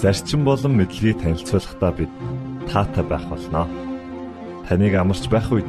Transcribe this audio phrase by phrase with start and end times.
[0.00, 2.12] зарчим болон мэдлэгийг танилцуулахдаа бид
[2.70, 3.66] таатай байх болноо.
[4.66, 5.68] Таныг амарч байх үед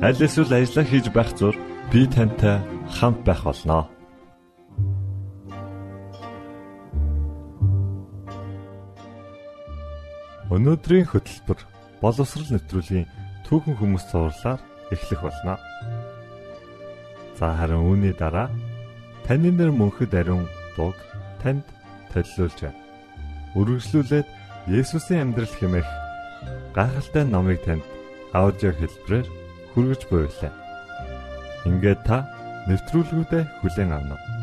[0.00, 1.54] аль эсвэл ажиллаа хийж байх зур
[1.92, 2.64] би тантай
[2.96, 3.84] хамт байх болноо.
[10.48, 11.60] Өнөөдрийн хөтөлбөр
[12.00, 13.06] боловсрал нэвтрүүлгийн
[13.44, 15.60] түүхэн хүмүүс зурлаар эхлэх болно.
[17.36, 18.48] За харин үүний дараа
[19.28, 20.96] Таны нэр мөнхөд ариун дуг
[21.44, 21.60] танд
[22.16, 22.87] төлөөлж байна.
[23.56, 24.28] Үргэлжлүүлээд
[24.68, 25.88] Есүсийн амьдрал хэмээх
[26.76, 27.84] гайхалтай номыг танд
[28.36, 29.26] аудио хэлбэрээр
[29.72, 30.52] хүргэж буйлаа.
[31.68, 32.28] Ингээд та
[32.68, 34.38] нэвтрүүлгүүдэд хүлээн авна уу?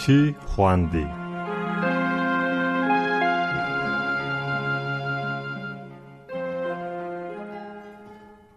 [0.00, 1.19] 去还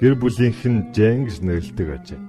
[0.00, 2.20] гэр бүлийнх нь Жэн гэж нэрлэдэг ажээ.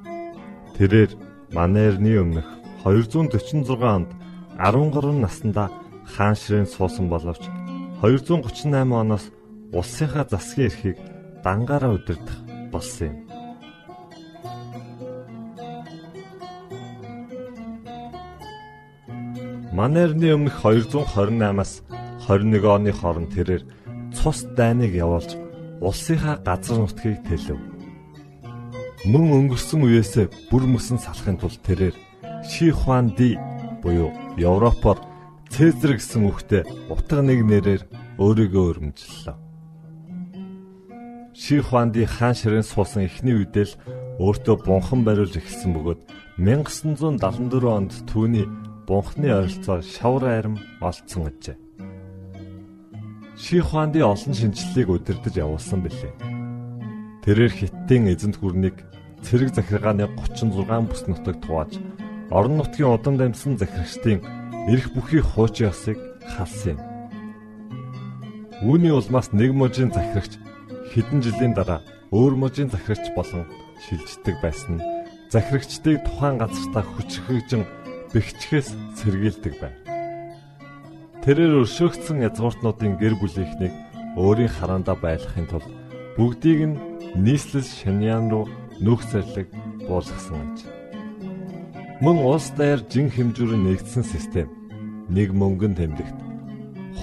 [0.75, 1.11] Тэрээр
[1.55, 2.47] Манерны өмнөх
[2.83, 4.11] 246 онд
[4.59, 5.71] 13 наснда
[6.03, 7.47] хаан ширээнд суусан боловч
[8.03, 9.31] 238 оноос
[9.71, 10.97] улсынхаа засгийн эрхийг
[11.43, 12.39] дангаараа удирдах
[12.75, 13.17] болсон юм.
[19.71, 21.87] Манерны өмнөх 228-аас
[22.27, 23.63] 21 оны хооронд тэрээр
[24.11, 25.40] цус дайныг явуулж
[25.81, 27.57] улсынхаа газар нутгийг тэлв.
[29.09, 31.95] Мөн өнгөрсөн үеэс бүр мөсөн салахын тулд тэрээр
[32.45, 33.33] Ши Хуан Ди
[33.81, 35.01] буюу Европоор
[35.49, 37.81] Цезар гэсэн үгтэй утга нэг нэрээр
[38.21, 39.37] өөрийгөө өргөмжлөлөө.
[41.33, 43.77] Ши Хуан Ди хаан ширээн суусан эхний үедээ л
[44.21, 46.01] өөртөө бунхан бариулж эхэлсэн бөгөөд
[46.37, 48.45] 1974 онд түүний
[48.85, 51.57] бунхны ойролцоо шавар арим олцсон гэжээ.
[53.41, 56.13] Ши Хуанди олон шинжлэлийг удирдах явуулсан билээ.
[57.25, 58.77] Тэрээр хиттийн эзэнт гүрнийг
[59.25, 61.81] цэрэг захиргааны 36 бүс нутагт хувааж
[62.29, 64.21] орон нутгийн удан дамжсан захирагчдын
[64.69, 65.97] эрх бүхий хуучин ёсыг
[66.37, 66.79] халсан юм.
[68.61, 70.37] Үүний улмаас нэг мужийн захирагч
[70.93, 71.81] хэдэн жилийн дараа
[72.13, 73.49] өөр мужийн захирагч болон
[73.89, 74.85] шилждэг байсан нь
[75.33, 77.65] захирагчдыг тухайн газартаа хүчрхэгжин
[78.13, 78.69] бэхжихээс
[79.01, 79.80] сэргийлдэг байв.
[81.21, 83.69] Тэрээр өршөөгдсөн язгууртнуудын гэр бүлийнхнийг
[84.17, 85.69] өөрийн хараандаа байлгахын тулд
[86.17, 86.81] бүгдийг нь
[87.13, 88.49] нийслэл шаньяан руу
[88.81, 89.45] нөх зэрлэг
[89.85, 90.57] буулгасан аж.
[92.01, 94.49] Мөн улс даяар жин хэмжүүрийн нэгдсэн систем
[95.13, 96.17] нэг мөнгөн тэмдэгт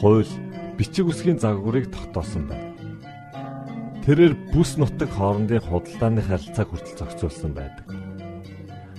[0.03, 0.35] хууль
[0.75, 2.75] бичиг үсгийн загварыг тогтоосон байна.
[4.03, 7.87] Тэрээр бүс нутаг хоорондын худалдааны харилцааг хүртэл зохицуулсан байдаг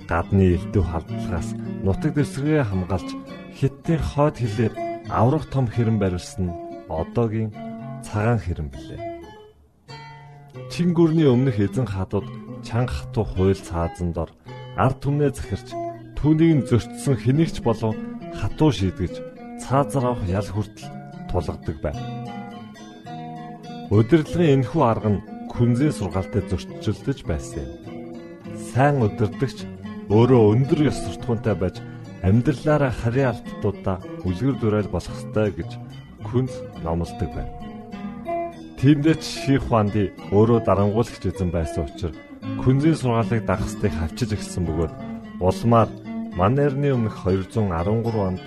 [0.09, 1.53] гадны элдв халдлагаас
[1.85, 3.09] нутаг дэвсгэрээ хамгаалж
[3.59, 6.53] хиттийн хойд хилээр аврах том хэрэм барилсан
[6.89, 7.49] одоогийн
[8.05, 9.01] цагаан хэрэм билээ.
[10.69, 12.27] Чингүрний өмнөх эзэн хадууд
[12.61, 14.29] чанга хатуу хуйл цаазан дор
[14.77, 15.73] ард түмнээ захирч
[16.13, 17.97] түүнийг зөрчсөн хэнийгч болов
[18.37, 19.13] хатуу шийдгэж
[19.63, 20.87] цаазар авах ял хүртэл
[21.29, 21.97] тулгадаг байв.
[23.89, 27.71] Удирдлагын энэхүү арга нь күнзийн сургаалтай зөрчилдөж байсан юм.
[28.69, 29.65] Сайн удирдагч
[30.13, 31.81] өөрөө өндөр ёс суртахуунтай байж
[32.23, 35.71] амьдралаараа харийн алдтуудаа үлгэр дурайл болох ёстой гэж
[36.27, 37.53] күнз номлодог байна.
[38.79, 42.15] Тиймдээ Ших Хуанди өөрөө дарангуулагч эзэн байсан учраас
[42.63, 44.93] күнзийн сургаалыг дагахстыг хавчиж эхэлсэн бөгөөд
[45.39, 45.89] улмаар
[46.39, 48.39] Манерны өмнөх 213 онд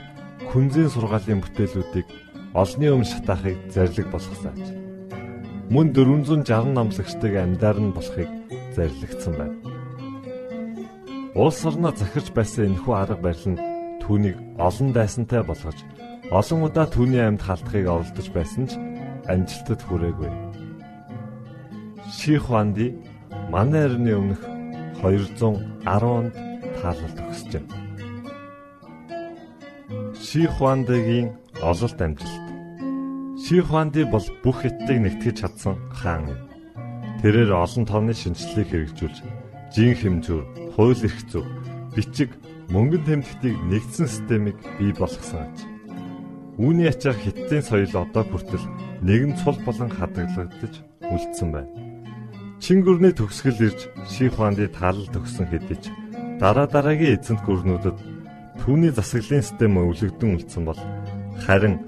[0.53, 2.09] күнзийн сургаалын бүтээлүүдийг
[2.57, 4.57] олны өмнө шатаахыг зарлиг болгосон.
[5.73, 8.31] Мөн 460 намлагчдыг амьдаар нь болохыг
[8.77, 9.72] зарлигдсан байна.
[11.35, 13.63] Улс орноо захирч байсан энэхүү арга барил нь
[14.05, 15.79] түүнийг олон дайсантай болгож
[16.29, 18.77] олон удаа түүний амьд халдахыг оролдож байсан ч
[19.33, 20.29] амжилтад хүрээгүй.
[22.13, 22.93] Ши Хуанди
[23.49, 24.45] манай эртний өмнөх
[25.01, 26.37] 210 онд
[26.85, 27.65] таалал төгсжээ.
[30.21, 31.33] Ши Хуандигийн
[31.65, 32.45] ололт амжилт.
[33.41, 36.29] Ши Хуанди бол бүх хятадыг нэгтгэж чадсан хаан.
[37.25, 39.19] Тэрээр олон тооны шинжилгээг хэрэгжүүлж,
[39.73, 40.45] жин хэмжүүр,
[40.77, 41.49] хууль эрх зүйн,
[41.97, 42.31] бичиг,
[42.69, 45.57] мөнгөн тэмдэгтийг нэгдсэн системийг бий болгосон аж.
[46.61, 48.67] Үүний ачаар хятадын соёл одоо хүртэл
[49.01, 51.73] нэгэн цул болон хадгалагдаж үлдсэн байна.
[52.61, 55.91] Чингүрний төгсгөл ирж Ши Хуанди таалал төгсөн хэдий ч
[56.39, 57.99] дараа дараагийн эзэнт гүрнүүдэд
[58.63, 60.81] түүний засаглалын систем өвлөгдөн үлдсэн бол
[61.43, 61.81] харин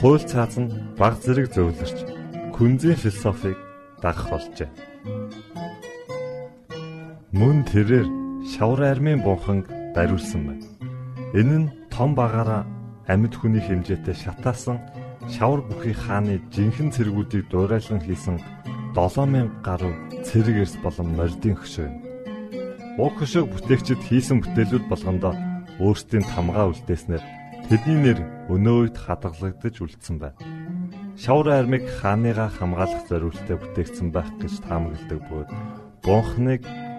[0.00, 1.98] хууль цааз нь баг зэрэг зөвлөрч
[2.56, 3.58] күнзийн философиг
[4.00, 4.70] дагах болжээ.
[7.32, 8.04] Мөн тэрээр
[8.44, 9.64] шавар армийн бунханг
[9.96, 10.68] дариулсан байна.
[11.32, 12.68] Энэ нь том багаараа
[13.08, 14.76] амьд хүний хэмжээтэй шатаасан
[15.32, 18.36] шавар бүхий хааны жинхэнэ цэргүүдийг дуурайлан хийсэн
[18.92, 19.96] 7000 гаруй
[20.28, 21.96] цэрэг эрс болон мордын хөшөө юм.
[23.00, 25.32] Уг хөшөөг бүтээгчид хийсэн бүтээлүүд болгондоо
[25.80, 27.24] өөрсдийн тамгаа үлдээснээр
[27.72, 28.18] тэдний нэр
[28.52, 30.36] өнөө үед хадгалагдаж үлдсэн байна.
[31.16, 35.50] Шавар армиг хааныгаа хамгаалах зорилттой бүтээгдсэн байх гэж таамагладаг бөгөөд
[36.04, 36.91] бунхныг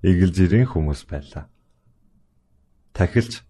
[0.00, 1.52] эгэл жирийн хүмүүс байлаа.
[2.96, 3.44] Тахилч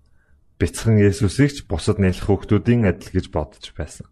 [0.58, 4.10] бяцхан Есүсийг ч бусад нэлэх хүүхдүүдийн адил гэж бодож байсан.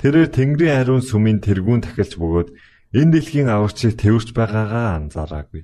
[0.00, 2.48] Тэрээр Тэнгэрийн ариун сүмийн тэргүүн тахилч бөгөөд
[2.96, 5.62] энэ дэлхийн аварчийг тэрвэрч байгаагаа анзаараагүй.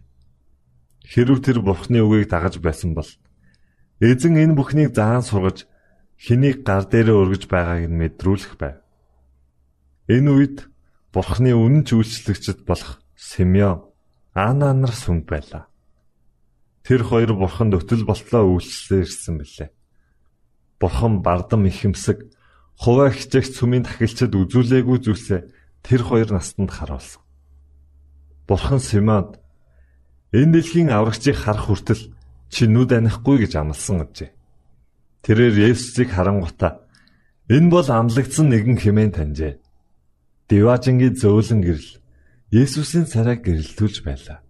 [1.11, 3.11] Хэрв тэр Бурхны үгийг дагаж байсан бол
[3.99, 5.67] эзэн энэ бүхнийг заан сургаж
[6.21, 8.79] хэнийг гар дээрээ өргөж байгааг нь мэдрүүлэх байв.
[10.07, 10.57] Энэ үед
[11.11, 13.91] Бурхны үнэн ч үйлчлэгчд болох Симеон
[14.35, 15.70] Ана нар сүмд байлаа.
[16.91, 19.71] Тэр хоёр бурханд өтөл болтлоо үйлчлээ ирсэн билээ.
[20.83, 22.27] Бурхан бардам ихэмсэг
[22.75, 25.41] хуваа хичээх сүмийн тахилчид үзүүлээгүй зүйлсээ
[25.87, 27.23] тэр хоёр настанд харуулсан.
[28.43, 29.39] Бурхан Симеонд
[30.35, 32.11] энэ дэлхийн аврагчийг харах хүртэл
[32.51, 34.35] чи нүд анихгүй гэж амласан гэжээ.
[35.23, 36.91] Тэрээр Есүсийг харангуйта
[37.47, 39.63] энэ бол амлагдсан нэгэн хэмээн таньжээ.
[40.51, 42.03] Диважингийн зөөлөн гэрэл
[42.51, 44.43] Есүсийн царайг гэрэлтүүлж байлаа.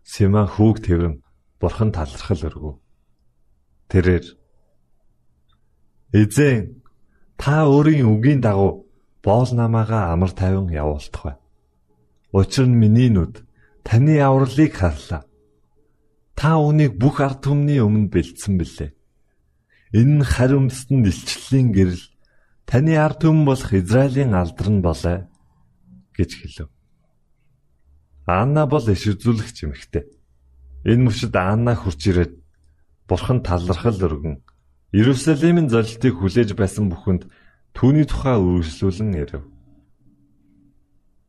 [0.00, 1.25] Сима хүүг тэрэн
[1.60, 2.74] бурхан талархал өргөв.
[3.90, 4.26] Тэрээр
[6.12, 6.82] Эзэн
[7.36, 8.86] та өөрийн үгийн дагуу
[9.22, 11.36] боол намаагаа амар тайван явуулдах бай.
[12.32, 13.42] Учир нь миний нүд
[13.82, 15.22] таны авралыг харлаа.
[16.38, 18.90] Та үүнийг бүх ард түмний өмнө бэлдсэн билээ.
[19.98, 22.04] Энэ нь харь өмсдөнд илчлэлийн гэрэл
[22.66, 25.18] таны ард түмэн болох Израилийн алдар нь болоо
[26.16, 26.70] гэж хэлв.
[28.26, 30.04] Анна бол иш үзүүлэгч эмэгтэй.
[30.86, 32.32] Энэ мөчөд Анна хурж ирээд
[33.10, 34.38] Бурхан талархал өргөн
[34.94, 37.26] Иерусалимын золилтыг хүлээж байсан бүхэнд
[37.74, 39.44] түүний тухай үргэлжлүүлэн ирэв.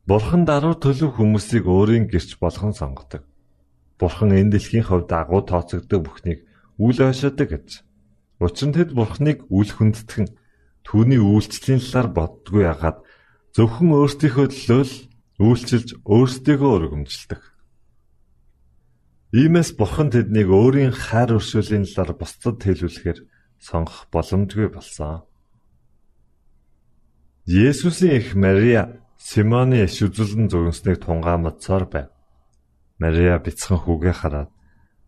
[0.06, 3.26] Бурхан даруй төлөв хүмүүсийг өөрийн гэрч болгон сонгодог.
[3.98, 6.46] Бурхан энэ дэлхийн хувьд агуу тооцогддог бүхнийг
[6.78, 7.68] үл ойшоодог гэж.
[8.38, 10.30] Учир нь тэд Бурханыг үл хүндэтгэн
[10.86, 13.02] түүний үйлчлэлийн талаар боддгүй ягаад
[13.58, 14.94] зөвхөн өөрсдийнхөө төлөө л
[15.42, 17.42] үйлчилж өөрсдийгөө өргөмжилдэг.
[19.28, 23.18] Иймээс бурхан тэднийг өөрийн хайр өршөөлийн талаар бусдад хэлүүлэхээр
[23.60, 25.28] сонгох боломжгүй болсон.
[27.44, 32.08] Есүсийн эх Мария Симоны иш үзүүлэн зөвнснийг тунгаамдсаар байв.
[32.96, 34.50] Мария бяцхан хүүгээ хараад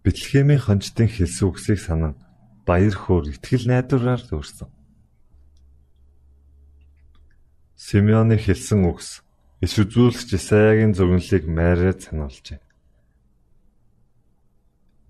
[0.05, 2.21] Бэтлехемийн хончтын хэлсэн үгсийг санан
[2.69, 4.69] баяр хөөр итгэл найдвараар дүүрсэн.
[7.77, 9.25] Симеоны хэлсэн үгс
[9.65, 12.61] иш үзүүлэгч Исаягийн зөвнөлийг майраад сануулжээ.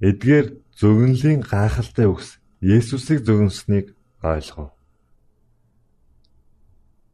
[0.01, 0.47] Эдгээр
[0.81, 3.93] зөвнөлийн гайхалтай үгс Есүсийг зөвнөснийг
[4.25, 4.73] ойлгов.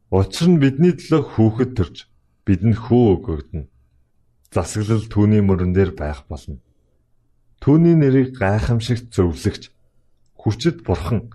[0.07, 2.07] Учир нь бидний төлөө хүүхэд төрж
[2.47, 3.67] бидэнд хүү өгөгдөнө.
[4.55, 6.63] Засаглал түүний мөрөн дээр байх болно.
[7.59, 9.67] Түүний нэрийг гайхамшигт зөвлөгч
[10.39, 11.27] хүчит бурхан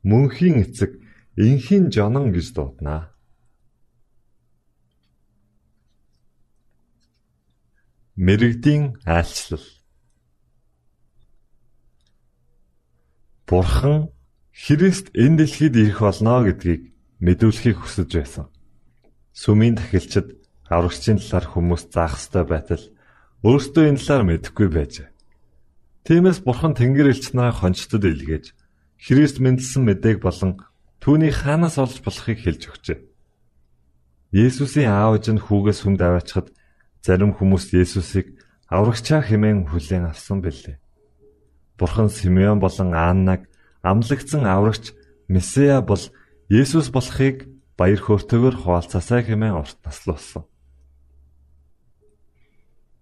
[0.00, 0.96] мөнхийн эцэг
[1.36, 3.12] инхийн жонон гэж дуудана.
[8.16, 9.75] Мэргэдийн айлчлал.
[13.46, 14.10] Бурхан
[14.50, 16.90] Христ энэ дэлхийд ирэх болно гэдгийг
[17.22, 18.46] мэдүүлэхийг хүсэж байсан.
[19.30, 22.84] Сүмийн тахилчид аврагчийн талаар хүмүүс заах ёстой байтал
[23.46, 25.08] өөрсдөө энэ талаар мэдэхгүй байжээ.
[26.10, 28.50] Тиймээс Бурхан Тэнгэр элч нараа хончтод илгээж
[28.98, 30.66] Христ мэндэлсэн мэдээг болон
[30.98, 32.98] түүний хаанаас олж болохыг хэлж өгчээ.
[34.34, 36.50] Есүсийн аав ээж нь хүүгээс хүнд аваачхад
[37.04, 40.82] Зарим хүмүүс Есүсийг аврагчаа хэмээн хүлээн авсан билээ.
[41.78, 43.48] Бурхан Симеон болон Аннаг
[43.82, 44.92] амлагдсан аврагч
[45.28, 46.00] Месиа бол
[46.48, 50.44] Есүс болохыг баяр хөөртэйгээр хуваалцаасаа хэмээн урт наслуулсан.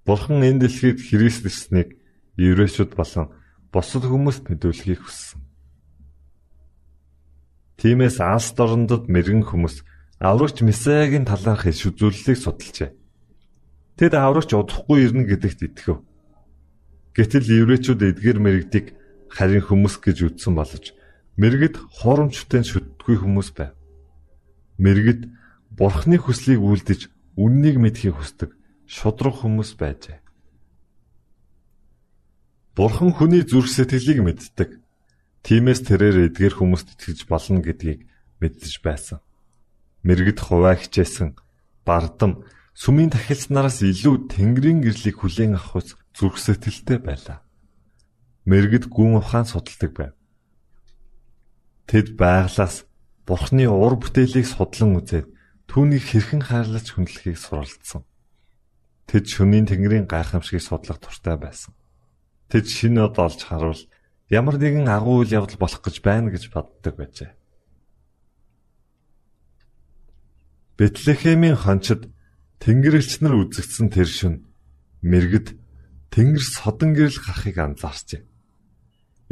[0.05, 1.97] Бурхан энэ дэлхийд Христ ирснийг
[2.37, 3.31] еврейчүүд болон
[3.73, 5.41] бусад хүмүүст мэдүүлэхийг хүссэн.
[7.79, 9.85] Тиймээс Алс дорндод мэрэгэн хүмүүс
[10.19, 12.91] аврагч Месиагийн талаарх иш үзүүлэлтийг судалжээ.
[13.99, 15.99] Тэд аврагч удахгүй ирнэ гэдэгт итгэв.
[17.15, 18.87] Гэтэл еврейчүүд эдгээр мэрэгдийг
[19.31, 20.95] харин хүмүүс гэж үзсэн боловч
[21.39, 23.75] мэрэгд хуурамчтай шүтдэггүй хүмүүс байв.
[24.83, 25.31] Мэрэгд
[25.79, 28.51] бурхны хүслийг үлдэж үннийг мэдхийг хүсдэг
[28.87, 30.19] шудраг хүмүүс байжээ.
[32.75, 34.71] Бурхан хүний зүрх сэтгэлийг мэддэг.
[35.47, 38.03] Тиймээс тэрээр эдгээр хүмүүст итгэж болно гэдгийг
[38.43, 39.23] мэддэж байсан.
[40.03, 41.39] Мэргэд хуваа хичээсэн
[41.87, 42.43] бардам
[42.75, 47.43] сүмийн тахилч нараас илүү тэнгэрийн гэрлийг хүлээн авах ус зүрх сэтгэлтэй байлаа.
[48.47, 50.15] Мэргэд гүн ухаан судалдаг байв.
[51.91, 52.87] Тэд байглаас
[53.27, 55.27] Бурхны ур бүтээлийг судлан үзээд
[55.67, 58.05] түүнийг хэрхэн хайрлаж хүндлэхийг суралцсан.
[59.09, 61.73] Тэд шөнийн тэнгэрийн гайхамшигыг судлах туртай байсан.
[62.53, 63.83] Тэд шинэ од олж харуул
[64.29, 67.33] ямар нэгэн агуу үйл явдал болох гэж байна гэж боддог байжээ.
[70.77, 72.13] Бэтлехемийн хончид
[72.61, 74.45] Тэнгэрлэгч нар үзэгдсэн тэр шөнө
[75.05, 75.64] мэрэгд
[76.15, 78.23] Тэнгэр содон гэрэл гарахыг анзаарчээ.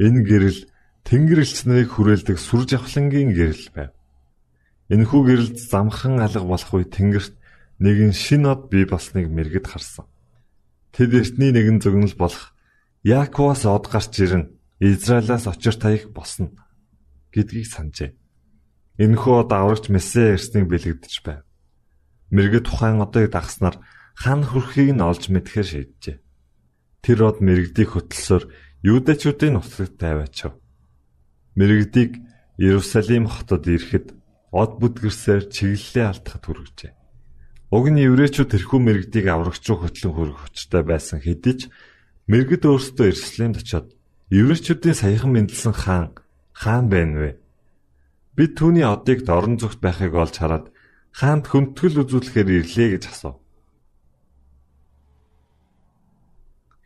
[0.02, 0.60] Энэ гэрэл
[1.06, 3.94] Тэнгэрлэгч нарыг хүрээлдэг сүр жавхлангийн гэрэл байв.
[4.90, 7.38] Энэхүү гэрэлд замхан алга болох үе Тэнгэрт
[7.78, 10.10] нэгэн шин од бий болсныг мэрэгд харсан.
[10.90, 12.50] Тэд эртний нэгэн зөгнөл болох
[13.06, 16.50] Яаковоос од гарч ирэн Израилаас очир таях босно
[17.30, 18.10] гэдгийг санджээ.
[18.98, 21.46] Энэхүү од аврагч Месэ ирснийг бэлэгдэж байв.
[22.34, 23.78] Мэргэд тухайн одыг дагснаар
[24.14, 26.21] хан хүрхийг нь олж мэдхээр шийджээ.
[27.02, 28.46] Тэр од мэрэгдийг хөтлсөөр
[28.86, 30.54] юудэчүүдийн нутагт тавиачав.
[31.58, 32.22] Мэрэгдийг
[32.62, 34.14] Иерусалим хотод ирэхэд
[34.54, 36.92] од бүдгэрсээр чиглэлээ алдахад хүргэжээ.
[37.74, 41.60] Уг нь еврейчүүд тэрхүү мэрэгдийг аврагч руу хөтлөн хүргэх учиртай байсан хэдий ч
[42.30, 43.86] мэрэгд өөрсдөө Иерусалимд очиод
[44.30, 46.14] еврейчүүдийн саяхан мэндэлсэн хаан
[46.54, 47.30] хаан байна вэ?
[48.38, 50.70] Бид түүний одыг дорн зүгт байхыг олж хараад
[51.10, 53.41] хаанд хүндэтгэл үзүүлэхээр ирлээ гэж асуув.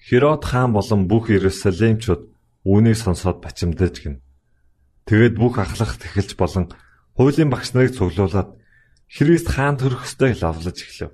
[0.07, 2.31] Херод хаан болон бүх Иерусалимчууд
[2.63, 4.23] үүнийг сонсоод бачимдаж гин.
[5.11, 6.71] Тэгээд бүх ахлах тэхэлж болон
[7.19, 8.55] хуулийн багш нарыг цуглуулад
[9.11, 11.11] Христ хаан төрөх ёстой лавлаж эхлэв.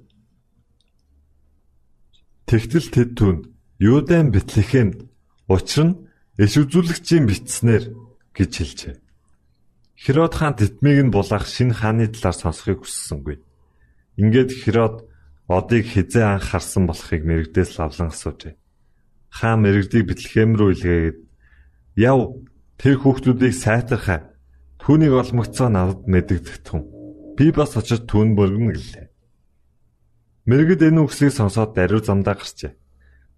[2.44, 3.36] Тэгтэл тэд түн
[3.80, 5.08] Юудан Бэтлехемд
[5.48, 5.98] учир нь
[6.36, 7.96] иш үзүүлэгчийн битснэр
[8.36, 8.94] гэж хэлжээ.
[9.96, 13.40] Херод хаан тэтмийг нь булаах шинэ хааны талаар сонсохыг хүссэнгүй.
[14.20, 15.08] Ингээд Херод
[15.48, 18.60] одыг хизээ анх харсан болохыг мэрэгдээс лавлан асуужээ.
[19.32, 21.18] Хаан мэрэгдийг Бэтлехэм рүү илгээгээд
[21.96, 22.20] "Яв,
[22.76, 24.20] тэр хүүхдүүдийг сайтархаа.
[24.76, 26.84] Түүнийг олмогцоо надад мэдэгдэх тун.
[27.36, 29.06] Би бас очиж түүн бөргөнө гэлээ."
[30.44, 32.76] Мэрэгд энэ үгсийг сонсоод даруй замдаа гарчээ.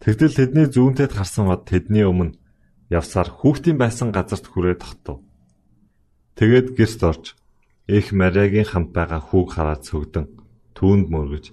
[0.03, 2.35] Тэгтэл тэдний зүүнтэд гарсан од тэдний өмнө
[2.91, 5.23] явсаар хүүхдийн байсан газарт хүрээд тогтов.
[6.35, 7.25] Тэгээд гэрт орж
[7.87, 10.27] их Мариагийн хамт байгаа хүүг хараад цөгдөн
[10.75, 11.53] түүнд мөргөж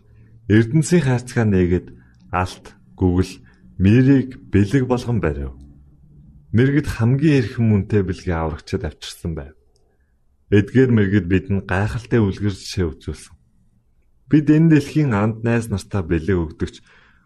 [0.49, 1.87] Эрдэнсийн хайрцгаа нээгээд
[2.31, 2.65] алт
[2.97, 3.33] гүгэл
[3.81, 5.57] мэрийг бэлэг болгон барив.
[6.53, 9.55] Мэргэд хамгийн эрхэм мөнтэй бэлгээ аврагчид авчирсан байв.
[10.53, 13.35] Эдгээр мэргэд бидэнд гайхалтай үлгэр жишээ үзүүлсэн.
[14.29, 16.75] Бид энэ дэлхийн анд найз нартаа бэлэг өгдөгч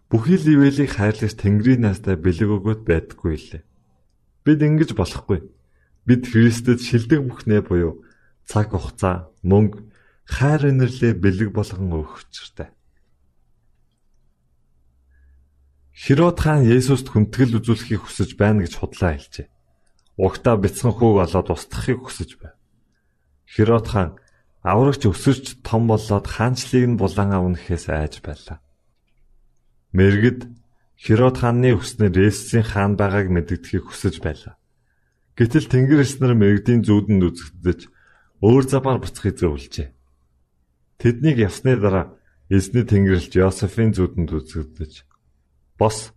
[0.07, 3.63] бүхий л ивэлийг хайрлаж Тэнгэрийн найздаа бэлэг өгөөд байдаггүй лээ.
[4.45, 5.41] Бид ингэж болохгүй
[6.05, 8.05] бид Христэд шилдэг бүхнээ буюу
[8.45, 9.89] цаг хугацаа, мөнгө,
[10.29, 12.69] хайр инэрлээ бэлэг болгон өгөх учиртай.
[15.95, 19.47] Херод хаан Есүст хүндэтгэл үзүүлэхийг хүсэж байна гэж худлаа хэлжээ.
[20.19, 22.59] Угтаа бяцхан хүүг олоод устгахыг хүсэж байв.
[23.47, 24.11] Херод хаан
[24.59, 28.59] аврагч өсөж том болоод хаанчлыг нь булан авнахээс айж байлаа.
[29.95, 30.51] Мэргэд
[30.99, 34.59] Херод хааны хүснээр Есүсийн хаан байгааг мэддэхийг хүсэж байлаа.
[35.39, 37.79] Гэтэл Тэнгэр элс нар мэрэгдийн зүүдэнд үзэгдэж
[38.43, 39.95] өөр замаар буцахыг зөвлөжээ.
[40.99, 42.19] Тэднийг явсны дараа
[42.51, 44.93] эзний Тэнгэрлэгч Йосефийн зүүдэнд үзэгдэж
[45.79, 46.11] бос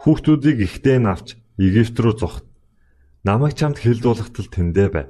[0.00, 2.44] хүүхдүүдийг ихтэй нь авч Египт рүү зогт.
[3.22, 5.06] Намайг чамд хэлдүүлэхтэл тэндэ бай.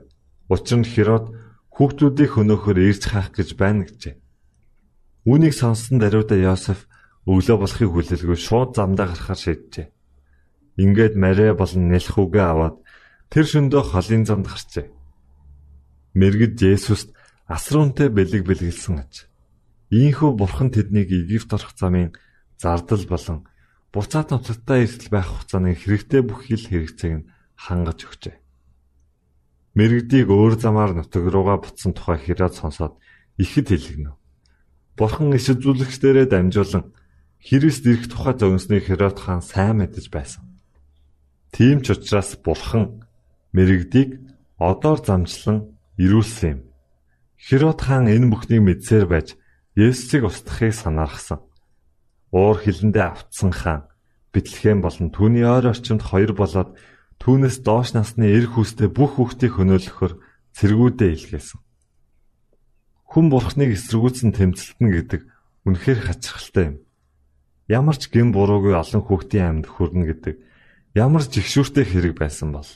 [0.53, 1.33] Учир нь Херод
[1.73, 4.15] хүүхдүүдийг хөнөөхөр ирж хаах гэж байна гэжээ.
[5.25, 6.85] Үүнийг сонссон даруйда Йосеф
[7.25, 9.89] өглөө болохыг хүлээлгүй шууд замдаа гарахаар шийджээ.
[10.79, 12.77] Ингээд Мария болон Нэлхүүгээ аваад
[13.35, 14.87] Тэр шөндөө холын замд гарчээ.
[16.15, 17.11] Мэргэд Есүст
[17.51, 19.27] асруунтай бэлэг бэлгэлсэн аж.
[19.91, 22.15] Ийхүү бурхан тэднийг Египт орох замын
[22.63, 23.43] зардал болон
[23.95, 28.37] буцаад нутагтаа эрсэл байх хугацааны хэрэгтэй бүх хил хэрэгцээг нь хангаж өгчээ.
[29.79, 32.99] Мэргэдийг өөр замаар нутаг руугаа буцсан тухай хэрэг сонсоод
[33.39, 34.13] ихэд хэлгэнэ.
[34.99, 36.91] Бурхан иш үзүүлэгчдэрээ дамжуулан
[37.45, 40.49] Христ ирэх тухай зогссныг Херод хаан сайн мэдэж байсан.
[41.53, 43.05] Тийм ч учраас Бурхан
[43.53, 44.17] мэрэгдийг
[44.57, 46.61] одоор замчлан ирүүлсэн юм.
[47.37, 49.37] Херод хаан энэ бүхнийг мэдсээр байж
[49.77, 51.45] Есүсийг устгахыг санаарсан.
[52.35, 53.87] Уур хилэндээ автсан хаан
[54.35, 56.75] Бэтлехэм болон түүний ойр орчимд хоёр болоод
[57.23, 60.13] түүнээс доош насны эр хүүстэй бүх хүүхдийг хөнөөлөхөөр
[60.59, 61.63] цэргүүдээ илгээсэн.
[63.15, 65.23] Хүн бурхныг эсэргүүцэн тэмцэлтэн гэдэг
[65.71, 66.77] үнэхээр хачирхалтай юм.
[67.71, 70.35] Ямар ч гин буруугүй олон хүүхдийн амьд хүрнэ гэдэг
[70.99, 72.67] ямар жигшүүртэй хэрэг байсан бол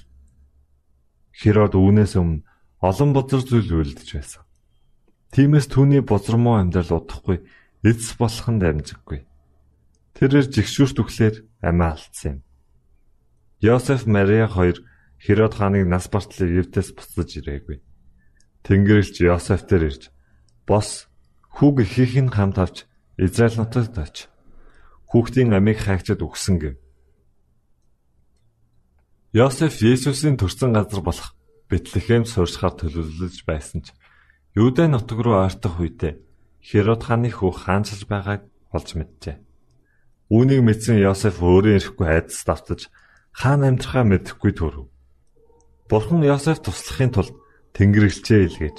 [1.34, 2.46] Херод үүнээс өмнө
[2.82, 4.42] олон бузар зүйл үлдэж байсан.
[5.34, 7.44] Тиймээс түүний бузармуу амьдрал удахгүй
[7.84, 9.27] эцс болох нь дамжиггүй.
[10.18, 12.48] Тэрээр жигшүүрт өглөөр амиа алдсан юм.
[13.62, 14.82] Йосеф Мария хоёр
[15.18, 17.78] Херод хааны нас бартлыг Евтээс буцаж ирээгүй.
[18.62, 20.02] Тэнгэрлэгч Йосеф дээр ирж
[20.66, 21.06] "Бос,
[21.58, 22.86] хүүг ихийг нь хамт авч
[23.18, 24.16] Израиль нутагт оч.
[25.10, 26.74] Хүүхдийн амийг хайгчад өгсөн" гэв.
[29.34, 31.34] Йосеф Есүсийн төрсэн газар болох
[31.68, 33.92] Бэтлехэм суурьшихаар төлөвлөж байсан ч
[34.54, 36.14] Юудэ нутаг руу ойртох үедээ
[36.62, 39.47] Херод хааны хүү хаанчилж байгааг олж мэджээ.
[40.28, 42.92] Үүнийг мэдсэн Йосеф өөрөө ирэхгүй айдас давтаж
[43.32, 44.92] хаан амьдрахаа мэдэхгүй төрөв.
[45.88, 47.32] Бурхан Йосеф туслахын тулд
[47.72, 48.78] Тэнгэрлэгчээ илгээж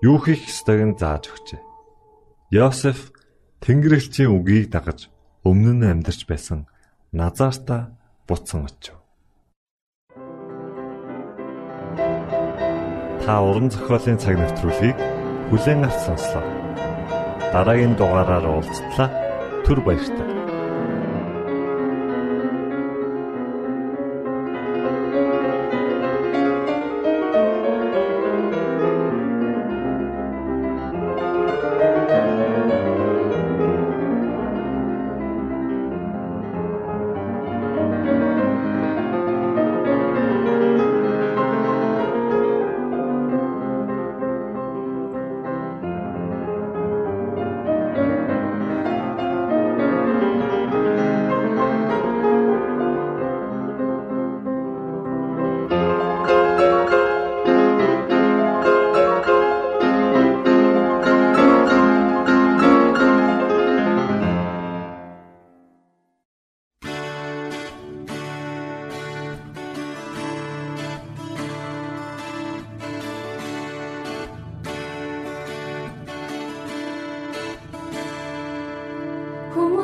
[0.00, 1.60] юу хийх ёстойг нь зааж өгчээ.
[2.56, 3.12] Йосеф
[3.60, 5.12] Тэнгэрлэгчийн үгийг дагаж
[5.44, 6.64] өмнө нь амьдарч байсан
[7.12, 7.92] Назарта
[8.24, 8.96] буцсан очив.
[13.20, 14.96] Та уран зохиолын цаг навтруулыг
[15.52, 16.44] бүлээн авч сонслоо.
[17.52, 19.08] Дараагийн дугаараар уулзтлаа.
[19.66, 20.35] Түр баярлалаа.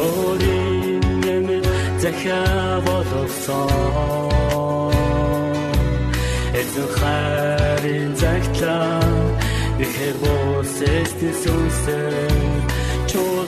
[0.06, 1.58] орин нэмэ
[2.02, 3.70] захаа боловсон
[6.60, 9.02] эзэн хайрын загтлаа
[9.84, 12.00] Ихэр босэсти сүнсэ
[13.10, 13.45] чулуу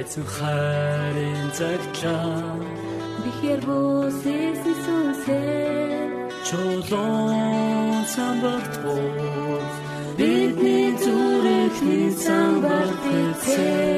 [0.00, 2.56] Эцэн хайрын цагтлаа
[3.22, 6.08] Бихэр бүсэс ни сүнсээ
[6.46, 9.74] чулуун самбарт бус
[10.18, 13.97] бидний зүрхний самбарт эцээ